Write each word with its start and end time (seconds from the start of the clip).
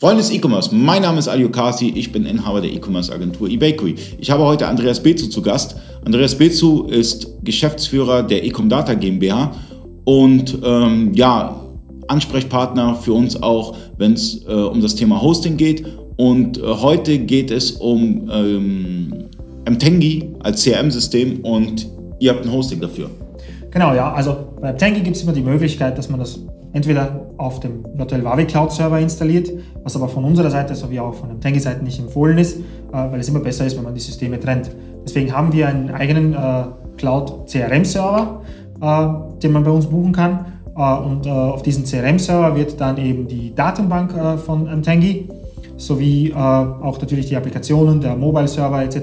Freunde 0.00 0.22
des 0.22 0.30
E-Commerce, 0.30 0.72
mein 0.72 1.02
Name 1.02 1.18
ist 1.18 1.26
Alio 1.26 1.48
Kasi, 1.48 1.88
ich 1.88 2.12
bin 2.12 2.24
Inhaber 2.24 2.60
der 2.60 2.72
E-Commerce-Agentur 2.72 3.48
eBakery. 3.48 3.96
Ich 4.20 4.30
habe 4.30 4.44
heute 4.44 4.68
Andreas 4.68 5.02
Bezu 5.02 5.28
zu 5.28 5.42
Gast. 5.42 5.74
Andreas 6.04 6.36
Bezu 6.38 6.84
ist 6.84 7.26
Geschäftsführer 7.42 8.22
der 8.22 8.44
Ecom 8.44 8.68
Data 8.68 8.94
GmbH 8.94 9.50
und 10.04 10.56
ähm, 10.62 11.14
ja, 11.14 11.60
Ansprechpartner 12.06 12.94
für 12.94 13.12
uns 13.12 13.42
auch, 13.42 13.76
wenn 13.96 14.12
es 14.12 14.46
äh, 14.46 14.52
um 14.52 14.80
das 14.80 14.94
Thema 14.94 15.20
Hosting 15.20 15.56
geht. 15.56 15.84
Und 16.16 16.58
äh, 16.58 16.62
heute 16.62 17.18
geht 17.18 17.50
es 17.50 17.72
um 17.72 18.30
ähm, 18.32 19.24
Mtengi 19.68 20.30
als 20.38 20.62
CRM-System 20.62 21.40
und 21.40 21.88
ihr 22.20 22.30
habt 22.30 22.46
ein 22.46 22.52
Hosting 22.52 22.80
dafür. 22.80 23.10
Genau, 23.70 23.94
ja. 23.94 24.12
Also 24.12 24.36
bei 24.60 24.72
Mtengi 24.72 25.00
gibt 25.00 25.16
es 25.16 25.22
immer 25.22 25.32
die 25.32 25.42
Möglichkeit, 25.42 25.98
dass 25.98 26.08
man 26.08 26.20
das 26.20 26.40
entweder 26.72 27.26
auf 27.38 27.60
dem 27.60 27.84
Virtual 27.94 28.22
Huawei 28.22 28.44
Cloud 28.44 28.72
Server 28.72 28.98
installiert, 28.98 29.50
was 29.82 29.96
aber 29.96 30.08
von 30.08 30.24
unserer 30.24 30.50
Seite 30.50 30.74
sowie 30.74 31.00
auch 31.00 31.14
von 31.14 31.30
der 31.30 31.40
Tangy 31.40 31.60
Seite 31.60 31.82
nicht 31.82 31.98
empfohlen 31.98 32.38
ist, 32.38 32.58
äh, 32.58 32.62
weil 32.92 33.20
es 33.20 33.28
immer 33.28 33.40
besser 33.40 33.66
ist, 33.66 33.76
wenn 33.76 33.84
man 33.84 33.94
die 33.94 34.00
Systeme 34.00 34.38
trennt. 34.38 34.70
Deswegen 35.04 35.32
haben 35.34 35.52
wir 35.52 35.68
einen 35.68 35.90
eigenen 35.90 36.34
äh, 36.34 36.64
Cloud 36.96 37.48
CRM 37.48 37.84
Server, 37.84 38.42
äh, 38.80 39.38
den 39.42 39.52
man 39.52 39.64
bei 39.64 39.70
uns 39.70 39.86
buchen 39.86 40.12
kann. 40.12 40.46
Und 40.78 41.26
auf 41.26 41.62
diesen 41.62 41.82
CRM 41.84 42.20
Server 42.20 42.54
wird 42.54 42.80
dann 42.80 42.98
eben 42.98 43.26
die 43.26 43.52
Datenbank 43.52 44.14
von 44.38 44.80
Tangy 44.84 45.28
sowie 45.78 46.34
auch 46.34 47.00
natürlich 47.00 47.26
die 47.26 47.36
Applikationen, 47.36 48.00
der 48.00 48.16
Mobile 48.16 48.48
Server 48.48 48.82
etc. 48.82 48.98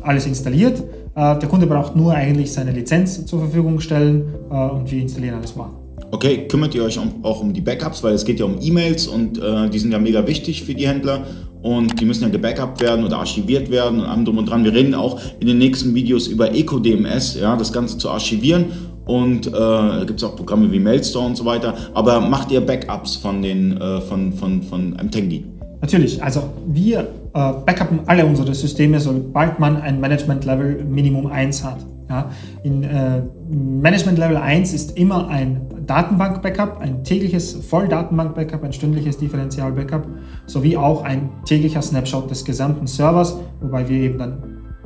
alles 0.00 0.26
installiert. 0.26 0.82
Der 1.14 1.48
Kunde 1.48 1.66
braucht 1.66 1.94
nur 1.94 2.14
eigentlich 2.14 2.52
seine 2.52 2.70
Lizenz 2.72 3.26
zur 3.26 3.40
Verfügung 3.40 3.80
stellen 3.80 4.24
und 4.48 4.90
wir 4.90 5.02
installieren 5.02 5.34
alles 5.36 5.54
mal. 5.56 5.70
Okay, 6.10 6.46
kümmert 6.46 6.74
ihr 6.74 6.84
euch 6.84 6.98
auch 7.22 7.40
um 7.40 7.54
die 7.54 7.62
Backups, 7.62 8.02
weil 8.02 8.12
es 8.12 8.26
geht 8.26 8.38
ja 8.38 8.44
um 8.44 8.58
E-Mails 8.60 9.06
und 9.06 9.38
äh, 9.38 9.70
die 9.70 9.78
sind 9.78 9.92
ja 9.92 9.98
mega 9.98 10.26
wichtig 10.26 10.62
für 10.62 10.74
die 10.74 10.86
Händler 10.86 11.24
und 11.62 11.98
die 11.98 12.04
müssen 12.04 12.24
ja 12.24 12.28
gebackupt 12.28 12.82
werden 12.82 13.04
oder 13.06 13.16
archiviert 13.16 13.70
werden 13.70 14.00
und 14.00 14.06
allem 14.06 14.26
drum 14.26 14.36
und 14.36 14.46
dran. 14.50 14.62
Wir 14.62 14.74
reden 14.74 14.94
auch 14.94 15.18
in 15.40 15.46
den 15.46 15.56
nächsten 15.56 15.94
Videos 15.94 16.26
über 16.26 16.54
EcoDMS, 16.54 17.38
ja, 17.40 17.56
das 17.56 17.72
Ganze 17.72 17.96
zu 17.96 18.10
archivieren 18.10 18.66
und 19.06 19.46
äh, 19.46 20.04
gibt 20.04 20.20
es 20.20 20.24
auch 20.24 20.36
Programme 20.36 20.70
wie 20.70 20.80
Mailstore 20.80 21.24
und 21.24 21.36
so 21.36 21.46
weiter. 21.46 21.74
Aber 21.94 22.20
macht 22.20 22.50
ihr 22.50 22.60
Backups 22.60 23.16
von 23.16 23.40
den 23.40 23.80
äh, 23.80 24.02
von, 24.02 24.34
von, 24.34 24.62
von 24.62 24.90
Mtengi? 24.90 25.44
Natürlich, 25.82 26.22
also 26.22 26.44
wir 26.64 27.00
äh, 27.00 27.52
backuppen 27.66 28.00
alle 28.06 28.24
unsere 28.24 28.54
Systeme, 28.54 29.00
sobald 29.00 29.58
man 29.58 29.82
ein 29.82 30.00
Management 30.00 30.44
Level 30.44 30.84
Minimum 30.84 31.26
1 31.26 31.64
hat. 31.64 31.78
Ja, 32.08 32.30
in 32.62 32.84
äh, 32.84 33.22
Management 33.50 34.18
Level 34.18 34.36
1 34.36 34.72
ist 34.74 34.96
immer 34.96 35.28
ein 35.28 35.62
Datenbank-Backup, 35.86 36.78
ein 36.78 37.02
tägliches 37.02 37.54
Voll-Datenbank-Backup, 37.68 38.62
ein 38.62 38.72
stündliches 38.72 39.18
Differential-Backup 39.18 40.06
sowie 40.46 40.76
auch 40.76 41.02
ein 41.02 41.30
täglicher 41.44 41.82
Snapshot 41.82 42.30
des 42.30 42.44
gesamten 42.44 42.86
Servers, 42.86 43.38
wobei 43.60 43.88
wir 43.88 43.96
eben 43.96 44.18
dann 44.18 44.42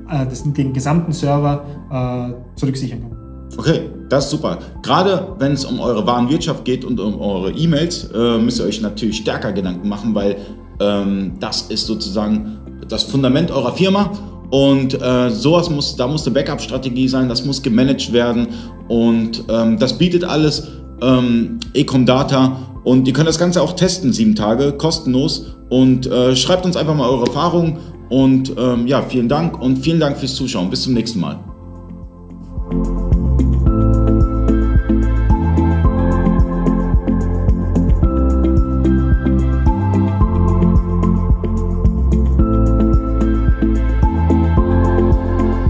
äh, 0.08 0.24
das, 0.26 0.50
den 0.50 0.72
gesamten 0.72 1.12
Server 1.12 1.64
äh, 1.90 2.56
zurücksichern 2.58 3.00
können. 3.00 3.16
Okay, 3.58 3.90
das 4.08 4.24
ist 4.24 4.30
super. 4.30 4.58
Gerade 4.82 5.34
wenn 5.38 5.52
es 5.52 5.64
um 5.64 5.80
eure 5.80 6.06
Warenwirtschaft 6.06 6.64
geht 6.64 6.84
und 6.84 6.98
um 7.00 7.20
eure 7.20 7.52
E-Mails, 7.52 8.10
äh, 8.14 8.38
müsst 8.38 8.60
ihr 8.60 8.66
euch 8.66 8.80
natürlich 8.80 9.18
stärker 9.18 9.52
Gedanken 9.52 9.88
machen, 9.88 10.14
weil 10.14 10.36
ähm, 10.80 11.32
das 11.40 11.62
ist 11.62 11.86
sozusagen 11.86 12.58
das 12.88 13.04
Fundament 13.04 13.50
eurer 13.50 13.72
Firma. 13.72 14.10
Und 14.50 15.00
äh, 15.00 15.30
sowas 15.30 15.70
muss, 15.70 15.96
da 15.96 16.06
muss 16.06 16.24
eine 16.24 16.34
Backup-Strategie 16.34 17.08
sein, 17.08 17.28
das 17.28 17.44
muss 17.44 17.62
gemanagt 17.62 18.12
werden. 18.12 18.48
Und 18.88 19.42
ähm, 19.48 19.78
das 19.78 19.98
bietet 19.98 20.24
alles 20.24 20.68
ähm, 21.02 21.58
Ecom 21.74 22.06
Data. 22.06 22.56
Und 22.84 23.08
ihr 23.08 23.12
könnt 23.12 23.28
das 23.28 23.38
Ganze 23.38 23.60
auch 23.60 23.72
testen, 23.72 24.12
sieben 24.12 24.36
Tage, 24.36 24.72
kostenlos. 24.72 25.46
Und 25.68 26.06
äh, 26.06 26.36
schreibt 26.36 26.64
uns 26.64 26.76
einfach 26.76 26.94
mal 26.94 27.08
eure 27.08 27.26
Erfahrungen. 27.26 27.78
Und 28.08 28.52
ähm, 28.56 28.86
ja, 28.86 29.02
vielen 29.02 29.28
Dank 29.28 29.60
und 29.60 29.78
vielen 29.78 29.98
Dank 29.98 30.16
fürs 30.16 30.36
Zuschauen. 30.36 30.70
Bis 30.70 30.82
zum 30.82 30.94
nächsten 30.94 31.18
Mal. 31.18 31.40